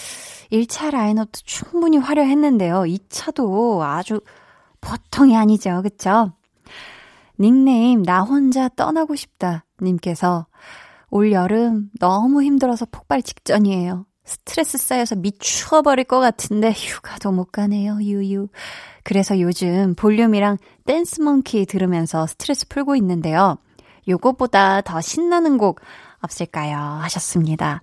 [0.53, 2.83] 1차 라인업도 충분히 화려했는데요.
[2.83, 4.21] 2차도 아주
[4.81, 5.83] 보통이 아니죠.
[5.83, 6.33] 그쵸?
[7.41, 9.65] 닉네임, 나 혼자 떠나고 싶다.
[9.81, 10.47] 님께서
[11.11, 14.07] 올 여름 너무 힘들어서 폭발 직전이에요.
[14.25, 17.99] 스트레스 쌓여서 미추어버릴 것 같은데 휴가도 못 가네요.
[18.03, 18.49] 유유.
[19.03, 23.57] 그래서 요즘 볼륨이랑 Dance Monkey 들으면서 스트레스 풀고 있는데요.
[24.07, 25.81] 요것보다 더 신나는 곡
[26.21, 26.77] 없을까요?
[26.77, 27.81] 하셨습니다.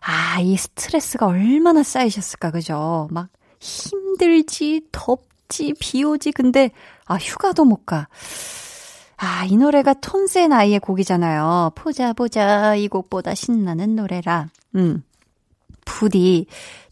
[0.00, 3.08] 아, 이 스트레스가 얼마나 쌓이셨을까, 그죠?
[3.10, 3.28] 막
[3.60, 6.70] 힘들지, 덥지, 비 오지, 근데,
[7.06, 8.08] 아, 휴가도 못 가.
[9.24, 11.70] 아, 이 노래가 Tones and I의 곡이잖아요.
[11.76, 12.74] 보자, 보자.
[12.74, 14.48] 이 곡보다 신나는 노래라.
[14.74, 15.04] 음.
[15.84, 16.46] 부디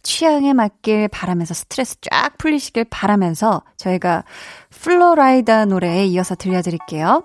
[0.04, 4.22] 취향에 맞길 바라면서 스트레스 쫙 풀리시길 바라면서 저희가
[4.70, 7.24] 플로라이다 노래에 이어서 들려드릴게요.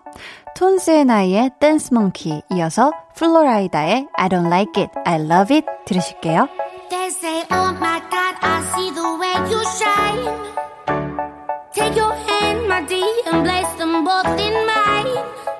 [0.55, 6.47] Tones and I의 Dance Monkey 이어서 플로라이다의 I don't like it, I love it 들으실게요.
[6.89, 10.55] They say, oh my God, I see the way you shine.
[11.73, 14.84] Take your hand, my dear, and place them both in mine.
[15.15, 15.55] Dance oh.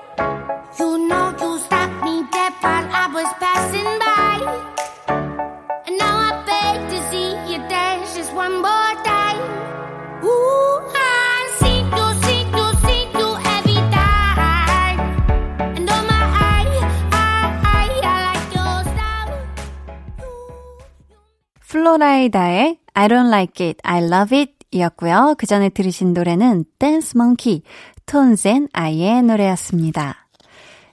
[21.68, 25.34] 플로라이다의 I don't like it, I love it 이었고요.
[25.38, 27.62] 그 전에 들으신 노래는 Dance Monkey,
[28.06, 30.28] Tones and I의 노래였습니다.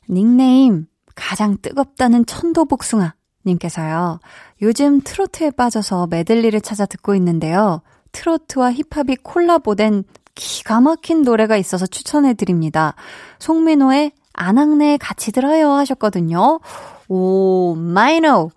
[0.09, 3.13] 닉네임 가장 뜨겁다는 천도복숭아
[3.45, 4.19] 님께서요.
[4.61, 7.81] 요즘 트로트에 빠져서 메들리를 찾아 듣고 있는데요.
[8.11, 10.03] 트로트와 힙합이 콜라보된
[10.35, 12.95] 기가 막힌 노래가 있어서 추천해 드립니다.
[13.39, 16.59] 송민호의 아낙네 같이 들어요 하셨거든요.
[17.07, 18.49] 오, 마이노.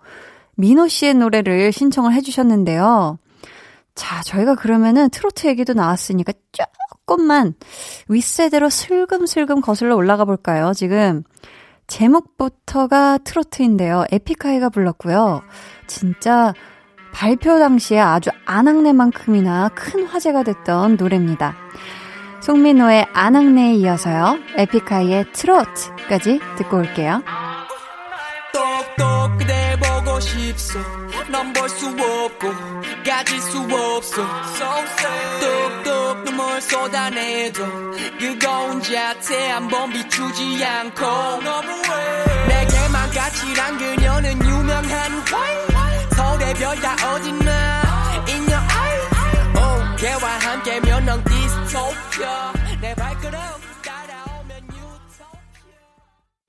[0.55, 3.19] 민호 씨의 노래를 신청을 해 주셨는데요.
[3.93, 6.33] 자, 저희가 그러면은 트로트 얘기도 나왔으니까
[7.07, 7.53] 조금만
[8.09, 10.73] 윗세대로 슬금슬금 거슬러 올라가 볼까요?
[10.75, 11.23] 지금
[11.87, 14.03] 제목부터가 트로트인데요.
[14.11, 15.41] 에픽하이가 불렀고요.
[15.87, 16.53] 진짜
[17.13, 21.55] 발표 당시에 아주 안악내만큼이나 큰 화제가 됐던 노래입니다.
[22.41, 24.39] 송민호의 안악내에 이어서요.
[24.57, 27.23] 에픽하이의 트로트까지 듣고 올게요.
[28.51, 30.79] 똑똑 그대 보고 싶소
[31.31, 32.49] 넌 볼 수 없고
[33.05, 34.25] 가질 수 없어
[35.39, 35.86] 뚝뚝
[36.57, 37.63] 눈물 쏟아내도
[38.19, 41.01] 그거운 자태 한번 비추지 않고
[42.47, 45.25] 내게만 가치란 그녀는 유명한
[46.15, 47.81] 서울의 별 다 어딨나?
[48.27, 52.53] In your 걔와 함께면 넌 디스토피아.
[52.81, 53.37] 내 발걸음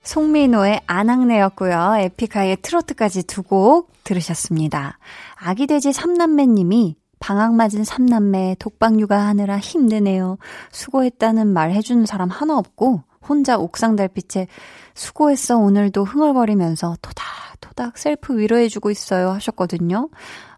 [0.02, 1.96] 송민호의 아낙네였고요.
[1.98, 4.98] 에픽하이의 트로트까지 두 곡 들으셨습니다.
[5.34, 10.38] 아기 돼지 삼남매님이 방학 맞은 삼남매 독박 육아하느라 힘드네요.
[10.72, 14.46] 수고했다는 말 해주는 사람 하나 없고 혼자 옥상 달빛에
[14.94, 20.08] 수고했어 오늘도 흥얼거리면서 토닥토닥 셀프 위로해주고 있어요 하셨거든요.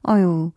[0.08, 0.52] 어유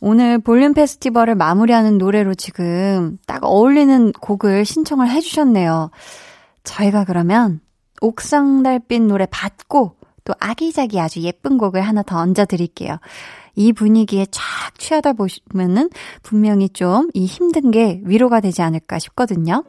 [0.00, 5.90] 오늘 볼륨 페스티벌을 마무리하는 노래로 지금 딱 어울리는 곡을 신청을 해주셨네요.
[6.62, 7.60] 저희가 그러면
[8.00, 12.98] 옥상 달빛 노래 받고 또 아기자기 아주 예쁜 곡을 하나 더 얹어드릴게요.
[13.54, 14.42] 이 분위기에 쫙
[14.78, 15.90] 취하다 보시면은
[16.22, 19.64] 분명히 좀 이 힘든 게 위로가 되지 않을까 싶거든요.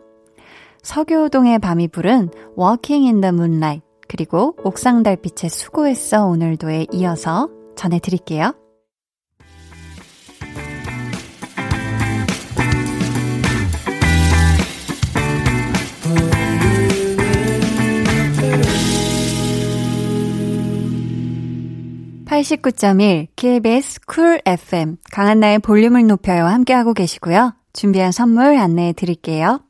[0.83, 8.64] 서교동의 밤이 부른 Walking in the Moonlight 그리고 옥상 달빛에 수고했어 오늘도에 이어서 전해드릴게요.
[22.35, 27.53] (89.1) KBS 쿨 FM 강한나의 볼륨을 높여요 함께하고 계시고요.
[27.71, 29.61] 준비한 선물 안내해 드릴게요.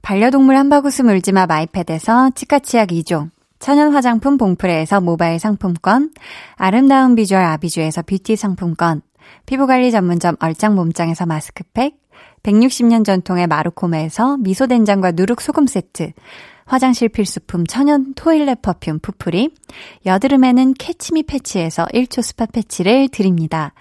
[0.00, 6.12] 반려동물 한바구스 물지마 마이패드에서 치카치약 2종, 천연 화장품 봉프레에서 모바일 상품권,
[6.54, 9.02] 아름다운 비주얼 아비주에서 뷰티 상품권,
[9.46, 11.96] 피부관리 전문점 얼짱 몸짱에서 마스크팩,
[12.44, 16.12] 160년 전통의 마루코메에서 미소된장과 누룩소금 세트,
[16.72, 19.50] 화장실 필수품 천연 toilet perfume 푸프리,
[20.06, 23.74] 여드름에는 캐치미 패치에서 1초 스파 패치를 드립니다.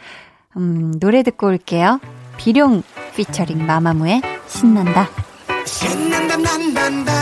[0.57, 2.01] 음, 노래 듣고 올게요.
[2.35, 2.83] 비룡
[3.15, 5.07] 피처링 마마무의 신난다.
[5.65, 7.13] 신난다 난난다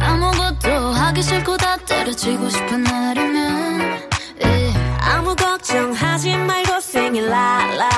[0.00, 3.80] 아무것도 하기 싫고 다 때려치고 싶은 날이면
[4.40, 6.68] 에이, 아무 걱정하지 말고
[7.18, 7.97] la la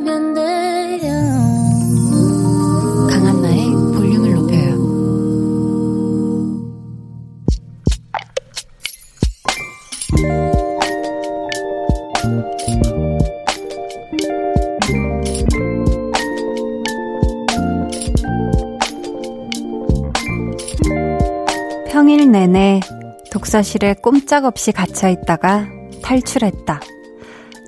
[23.51, 25.67] 독서실에 꼼짝없이 갇혀 있다가
[26.01, 26.79] 탈출했다.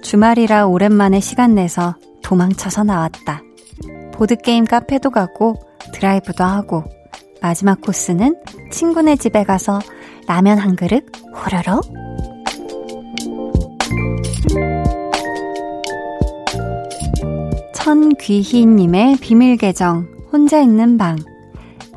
[0.02, 3.42] 주말이라 오랜만에 시간 내서 도망쳐서 나왔다.
[4.14, 5.56] 보드게임 카페도 가고
[5.94, 6.86] 드라이브도 하고
[7.42, 8.38] 마지막 코스는
[8.72, 9.80] 친구네 집에 가서
[10.26, 11.04] 라면 한 그릇
[11.36, 11.82] 호로로
[17.76, 21.18] 천귀희님의 비밀 계정 혼자 있는 방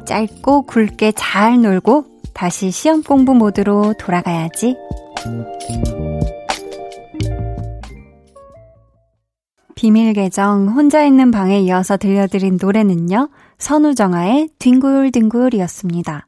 [0.09, 4.77] 짧고 굵게 잘 놀고 다시 시험 공부 모드로 돌아가야지.
[9.75, 13.31] 비밀 계정 혼자 있는 방에 이어서 들려드린 노래는요.
[13.57, 16.27] 선우정아의 뒹굴뒹굴이었습니다.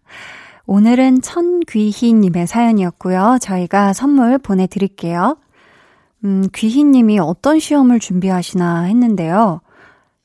[0.64, 3.36] 오늘은 천귀희님의 사연이었고요.
[3.42, 5.36] 저희가 선물 보내드릴게요.
[6.24, 9.60] 음, 귀희님이 어떤 시험을 준비하시나 했는데요.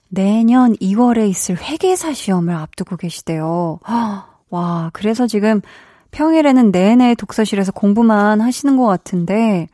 [0.07, 3.79] 내년 2월에 있을 회계사 시험을 앞두고 계시대요.
[4.53, 5.61] 와, 그래서 지금
[6.11, 9.67] 평일에는 내내 독서실에서 공부만 하시는 것 같은데,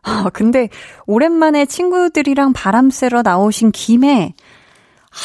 [0.00, 0.68] 아, 근데
[1.06, 4.32] 오랜만에 친구들이랑 바람 쐬러 나오신 김에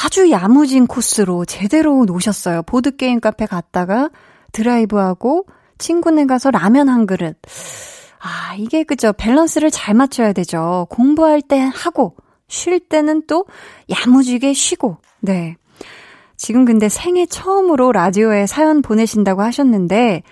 [0.04, 2.64] 아주 야무진 코스로 제대로 노셨어요.
[2.64, 4.10] 보드게임 카페 갔다가
[4.52, 5.46] 드라이브하고
[5.78, 7.38] 친구네 가서 라면 한 그릇.
[8.20, 9.14] 아, 이게 그죠.
[9.14, 10.88] 밸런스를 잘 맞춰야 되죠.
[10.90, 12.16] 공부할 때 하고,
[12.48, 13.46] 쉴 때는 또
[13.92, 15.56] 야무지게 쉬고, 네.
[16.38, 20.24] 지금 근데 생애 처음으로 라디오에 사연 보내신다고 하셨는데,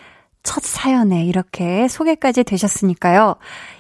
[0.44, 3.36] 첫 사연에 이렇게 소개까지 되셨으니까요.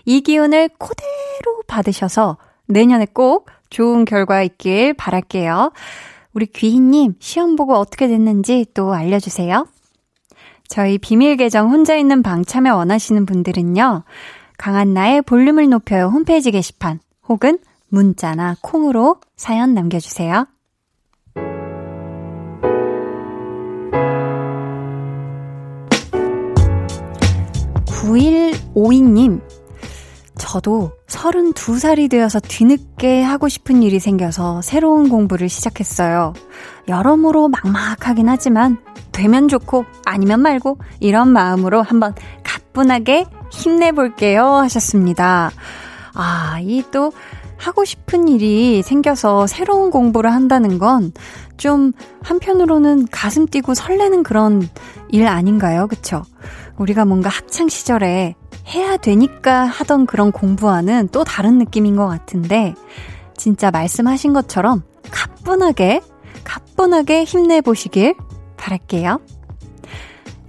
[0.05, 5.71] 이 기운을 그대로 받으셔서 내년에 꼭 좋은 결과 있길 바랄게요.
[6.33, 9.67] 우리 귀희님, 시험 보고 어떻게 됐는지 또 알려주세요.
[10.67, 14.03] 저희 비밀 계정 혼자 있는 방 참여 원하시는 분들은요.
[14.57, 17.59] 강한나의 볼륨을 높여요 홈페이지 게시판 혹은
[17.89, 20.47] 문자나 콩으로 사연 남겨주세요.
[28.75, 29.41] 9152님,
[30.37, 36.33] 저도 32살이 되어서 뒤늦게 하고 싶은 일이 생겨서 새로운 공부를 시작했어요.
[36.87, 38.77] 여러모로 막막하긴 하지만
[39.11, 45.51] 되면 좋고 아니면 말고 이런 마음으로 한번 가뿐하게 힘내볼게요 하셨습니다.
[46.13, 47.11] 아, 이 또
[47.57, 51.13] 하고 싶은 일이 생겨서 새로운 공부를 한다는 건
[51.57, 54.67] 좀 한편으로는 가슴 뛰고 설레는 그런
[55.09, 55.87] 일 아닌가요?
[55.87, 56.23] 그쵸?
[56.77, 58.35] 우리가 뭔가 학창 시절에
[58.67, 62.73] 해야 되니까 하던 그런 공부와는 또 다른 느낌인 것 같은데,
[63.37, 66.01] 진짜 말씀하신 것처럼 가뿐하게,
[66.43, 68.15] 가뿐하게 힘내보시길
[68.57, 69.19] 바랄게요.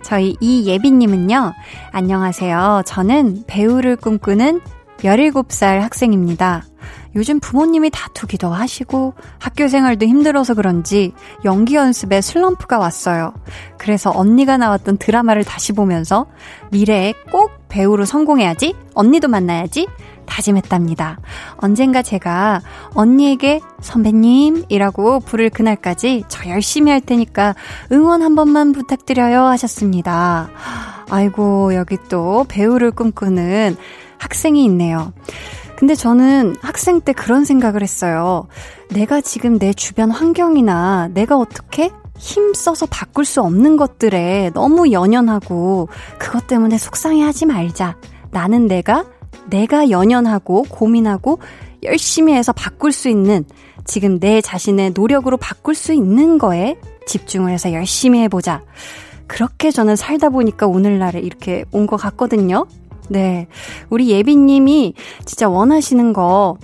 [0.03, 1.53] 저희 이예빈님은요,
[1.91, 2.83] 안녕하세요.
[2.87, 4.61] 저는 배우를 꿈꾸는
[4.99, 6.63] 17살 학생입니다.
[7.17, 11.13] 요즘 부모님이 다투기도 하시고 학교 생활도 힘들어서 그런지
[11.45, 13.33] 연기 연습에 슬럼프가 왔어요.
[13.79, 16.27] 그래서 언니가 나왔던 드라마를 다시 보면서
[16.71, 19.89] 미래에 꼭 배우로 성공해야지, 언니도 만나야지
[20.27, 21.19] 다짐했답니다.
[21.57, 22.61] 언젠가 제가
[22.95, 27.55] 언니에게 선배님이라고 부를 그날까지 저 열심히 할 테니까
[27.93, 30.51] 응원 한 번만 부탁드려요 하셨습니다.
[31.09, 33.77] 아이고, 여기 또 배우를 꿈꾸는
[34.19, 35.13] 학생이 있네요.
[35.77, 38.49] 근데 저는 학생 때 그런 생각을 했어요.
[38.91, 46.47] 내가 지금 내 주변 환경이나 내가 어떻게 힘써서 바꿀 수 없는 것들에 너무 연연하고 그것
[46.47, 47.97] 때문에 속상해 하지 말자.
[48.31, 49.05] 나는 내가,
[49.51, 51.41] 내가 연연하고 고민하고
[51.83, 53.45] 열심히 해서 바꿀 수 있는
[53.85, 58.63] 지금 내 자신의 노력으로 바꿀 수 있는 거에 집중을 해서 열심히 해보자.
[59.27, 62.67] 그렇게 저는 살다 보니까 오늘날에 이렇게 온 것 같거든요.
[63.09, 63.47] 네.
[63.91, 66.57] 우리 예비님이 진짜 원하시는 거,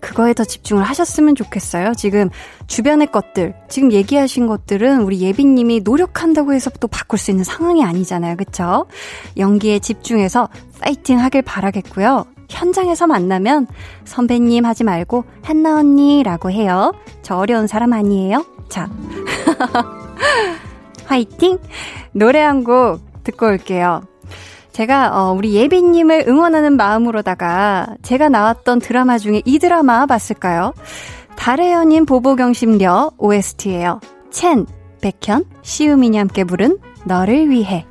[0.00, 1.92] 그거에 더 집중을 하셨으면 좋겠어요.
[1.96, 2.30] 지금
[2.68, 8.36] 주변의 것들, 지금 얘기하신 것들은 우리 예비님이 노력한다고 해서 또 바꿀 수 있는 상황이 아니잖아요.
[8.36, 8.86] 그쵸?
[9.36, 10.48] 연기에 집중해서
[10.80, 12.26] 파이팅 하길 바라겠고요.
[12.48, 13.66] 현장에서 만나면
[14.04, 16.92] 선배님 하지 말고 한나 언니라고 해요.
[17.22, 18.46] 저 어려운 사람 아니에요?
[18.68, 18.88] 자.
[21.06, 21.58] 화이팅!
[22.12, 24.02] 노래 한 곡 듣고 올게요.
[24.78, 30.72] 제가 어, 우리 예빈님을 응원하는 마음으로다가 제가 나왔던 드라마 중에 이 드라마 봤을까요?
[31.34, 33.98] 달의 연인 보보경심녀 OST예요.
[34.30, 34.66] 첸,
[35.00, 37.86] 백현, 시우민이 함께 부른 너를 위해.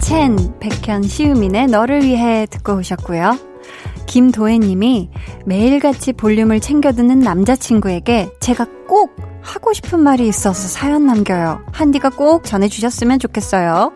[0.00, 3.55] 첸, 백현, 시우민의 너를 위해 듣고 오셨고요.
[4.06, 5.10] 김도혜님이
[5.44, 11.64] 매일같이 볼륨을 챙겨 듣는 남자친구에게 제가 꼭 하고 싶은 말이 있어서 사연 남겨요.
[11.72, 13.92] 한디가 꼭 전해주셨으면 좋겠어요.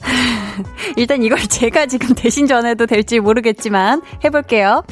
[0.96, 4.82] 일단 이걸 제가 지금 대신 전해도 될지 모르겠지만 해볼게요.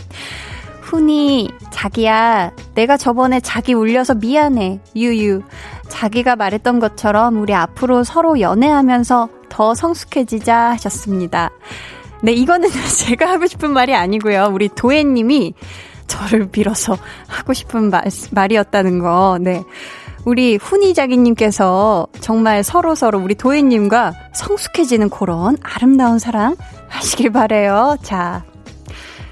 [0.82, 4.80] 훈이, 자기야, 내가 저번에 자기 울려서 미안해.
[4.94, 5.42] 유유.
[5.88, 11.50] 자기가 말했던 것처럼 우리 앞으로 서로 연애하면서 더 성숙해지자 하셨습니다.
[12.26, 12.68] 네, 이거는
[13.06, 14.50] 제가 하고 싶은 말이 아니고요.
[14.52, 15.54] 우리 도혜님이
[16.08, 16.98] 저를 빌어서
[17.28, 18.02] 하고 싶은 말,
[18.32, 19.38] 말이었다는 거.
[19.40, 19.62] 네.
[20.24, 26.56] 우리 훈이자기님께서 정말 서로서로 우리 도혜님과 성숙해지는 그런 아름다운 사랑
[26.88, 27.96] 하시길 바래요.
[28.02, 28.44] 자,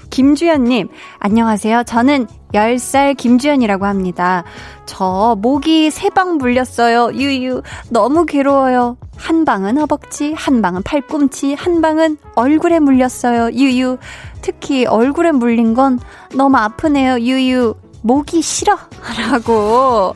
[0.09, 0.87] 김주연님,
[1.19, 1.83] 안녕하세요.
[1.83, 4.45] 저는 10살 김주연이라고 합니다.
[4.85, 7.11] 저 모기 세방 물렸어요.
[7.13, 7.61] 유유.
[7.89, 8.95] 너무 괴로워요.
[9.17, 13.51] 한 방은 허벅지, 한 방은 팔꿈치, 한 방은 얼굴에 물렸어요.
[13.53, 13.97] 유유.
[14.41, 15.99] 특히 얼굴에 물린 건
[16.35, 17.19] 너무 아프네요.
[17.19, 17.73] 유유.
[18.01, 18.77] 모기 싫어.
[19.31, 20.13] 라고.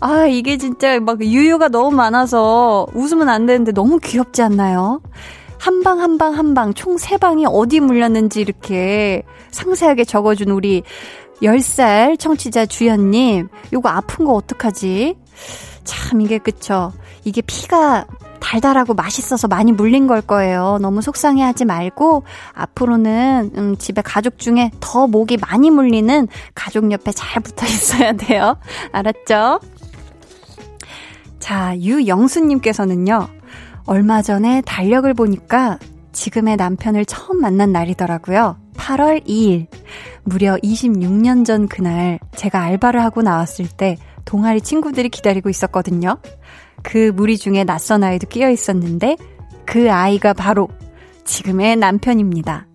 [0.00, 5.00] 아, 이게 진짜 막 유유가 너무 많아서 웃으면 안 되는데 너무 귀엽지 않나요?
[5.58, 10.82] 한 방, 한 방, 한 방, 총 세 방이 어디 물렸는지 이렇게 상세하게 적어준 우리
[11.40, 15.16] 10살 청취자 주연님, 요거 아픈 거 어떡하지?
[15.84, 16.92] 참, 이게 그쵸.
[17.24, 18.06] 이게 피가
[18.40, 20.78] 달달하고 맛있어서 많이 물린 걸 거예요.
[20.80, 22.24] 너무 속상해 하지 말고,
[22.54, 28.58] 앞으로는, 음, 집에 가족 중에 더 목이 많이 물리는 가족 옆에 잘 붙어 있어야 돼요.
[28.92, 29.60] 알았죠?
[31.38, 33.28] 자, 유영수님께서는요,
[33.86, 35.78] 얼마 전에 달력을 보니까
[36.12, 38.56] 지금의 남편을 처음 만난 날이더라고요.
[38.76, 39.66] 8월 2일.
[40.24, 46.18] 무려 26년 전 그날 제가 알바를 하고 나왔을 때 동아리 친구들이 기다리고 있었거든요.
[46.82, 49.16] 그 무리 중에 낯선 아이도 끼어 있었는데
[49.64, 50.68] 그 아이가 바로
[51.24, 52.66] 지금의 남편입니다.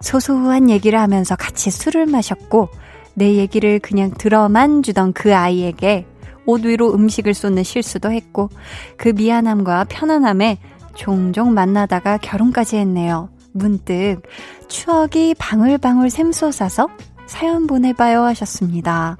[0.00, 2.68] 소소한 얘기를 하면서 같이 술을 마셨고
[3.14, 6.06] 내 얘기를 그냥 들어만 주던 그 아이에게
[6.46, 8.48] 옷 위로 음식을 쏟는 실수도 했고
[8.96, 10.58] 그 미안함과 편안함에
[10.94, 13.30] 종종 만나다가 결혼까지 했네요.
[13.52, 14.22] 문득
[14.68, 16.88] 추억이 방울방울 샘솟아서
[17.26, 19.16] 사연 보내봐요 하셨습니다.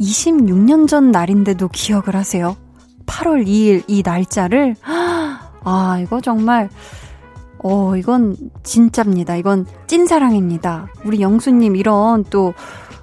[0.00, 2.56] 26년 전 날인데도 기억을 하세요.
[3.06, 6.68] 8월 2일 이 날짜를 아 이거 정말
[7.62, 9.36] 어 이건 진짜입니다.
[9.36, 10.88] 이건 찐사랑입니다.
[11.04, 12.54] 우리 영수님 이런 또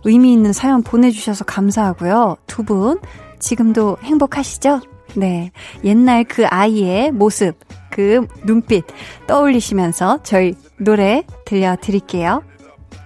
[0.06, 2.38] 의미 있는 사연 보내주셔서 감사하고요.
[2.48, 3.00] 두 분
[3.39, 4.82] 지금도 행복하시죠?
[5.16, 5.52] 네.
[5.84, 7.58] 옛날 그 아이의 모습,
[7.91, 8.86] 그 눈빛
[9.28, 12.43] 떠올리시면서 저희 노래 들려드릴게요.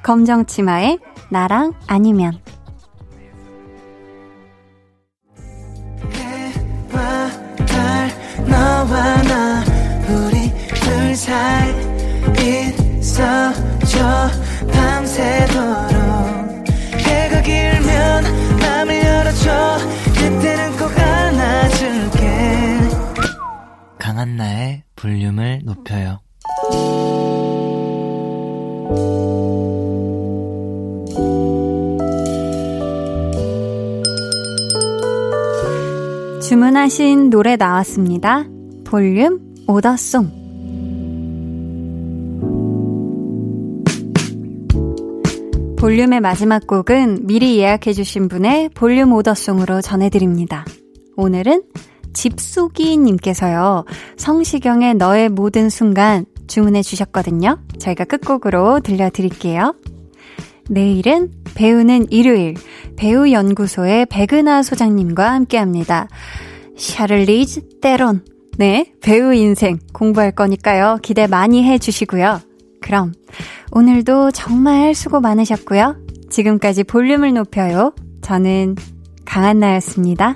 [0.03, 2.39] 검정치마의 나랑 아니면.
[8.89, 9.63] 너와 나
[10.09, 11.69] 우리 둘 사이
[12.97, 13.59] 있어줘.
[14.71, 15.93] 밤새도록
[16.97, 18.23] 해가 길면
[18.59, 19.77] 맘을 열어줘.
[20.15, 22.79] 그때는 꼭 안아줄게.
[23.99, 26.21] 강한나의 볼륨을 높여요.
[36.41, 38.45] 주문하신 노래 나왔습니다.
[38.89, 40.31] 볼륨 오더송.
[45.77, 50.65] 볼륨의 마지막 곡은 미리 예약해주신 분의 볼륨 오더송으로 전해드립니다.
[51.17, 51.61] 오늘은
[52.13, 53.85] 집속이님께서요,
[54.17, 57.59] 성시경의 너의 모든 순간 주문해 주셨거든요.
[57.77, 59.75] 저희가 끝곡으로 들려드릴게요.
[60.67, 62.55] 내일은 배우는 일요일,
[62.95, 66.07] 배우연구소의 백은하 소장님과 함께 합니다.
[66.75, 68.23] 샤를리즈 때론.
[68.59, 70.99] 네, 배우 인생 공부할 거니까요.
[71.01, 72.41] 기대 많이 해 주시고요.
[72.81, 73.13] 그럼
[73.71, 75.95] 오늘도 정말 수고 많으셨고요.
[76.29, 77.93] 지금까지 볼륨을 높여요.
[78.21, 78.75] 저는
[79.23, 80.35] 강한나였습니다.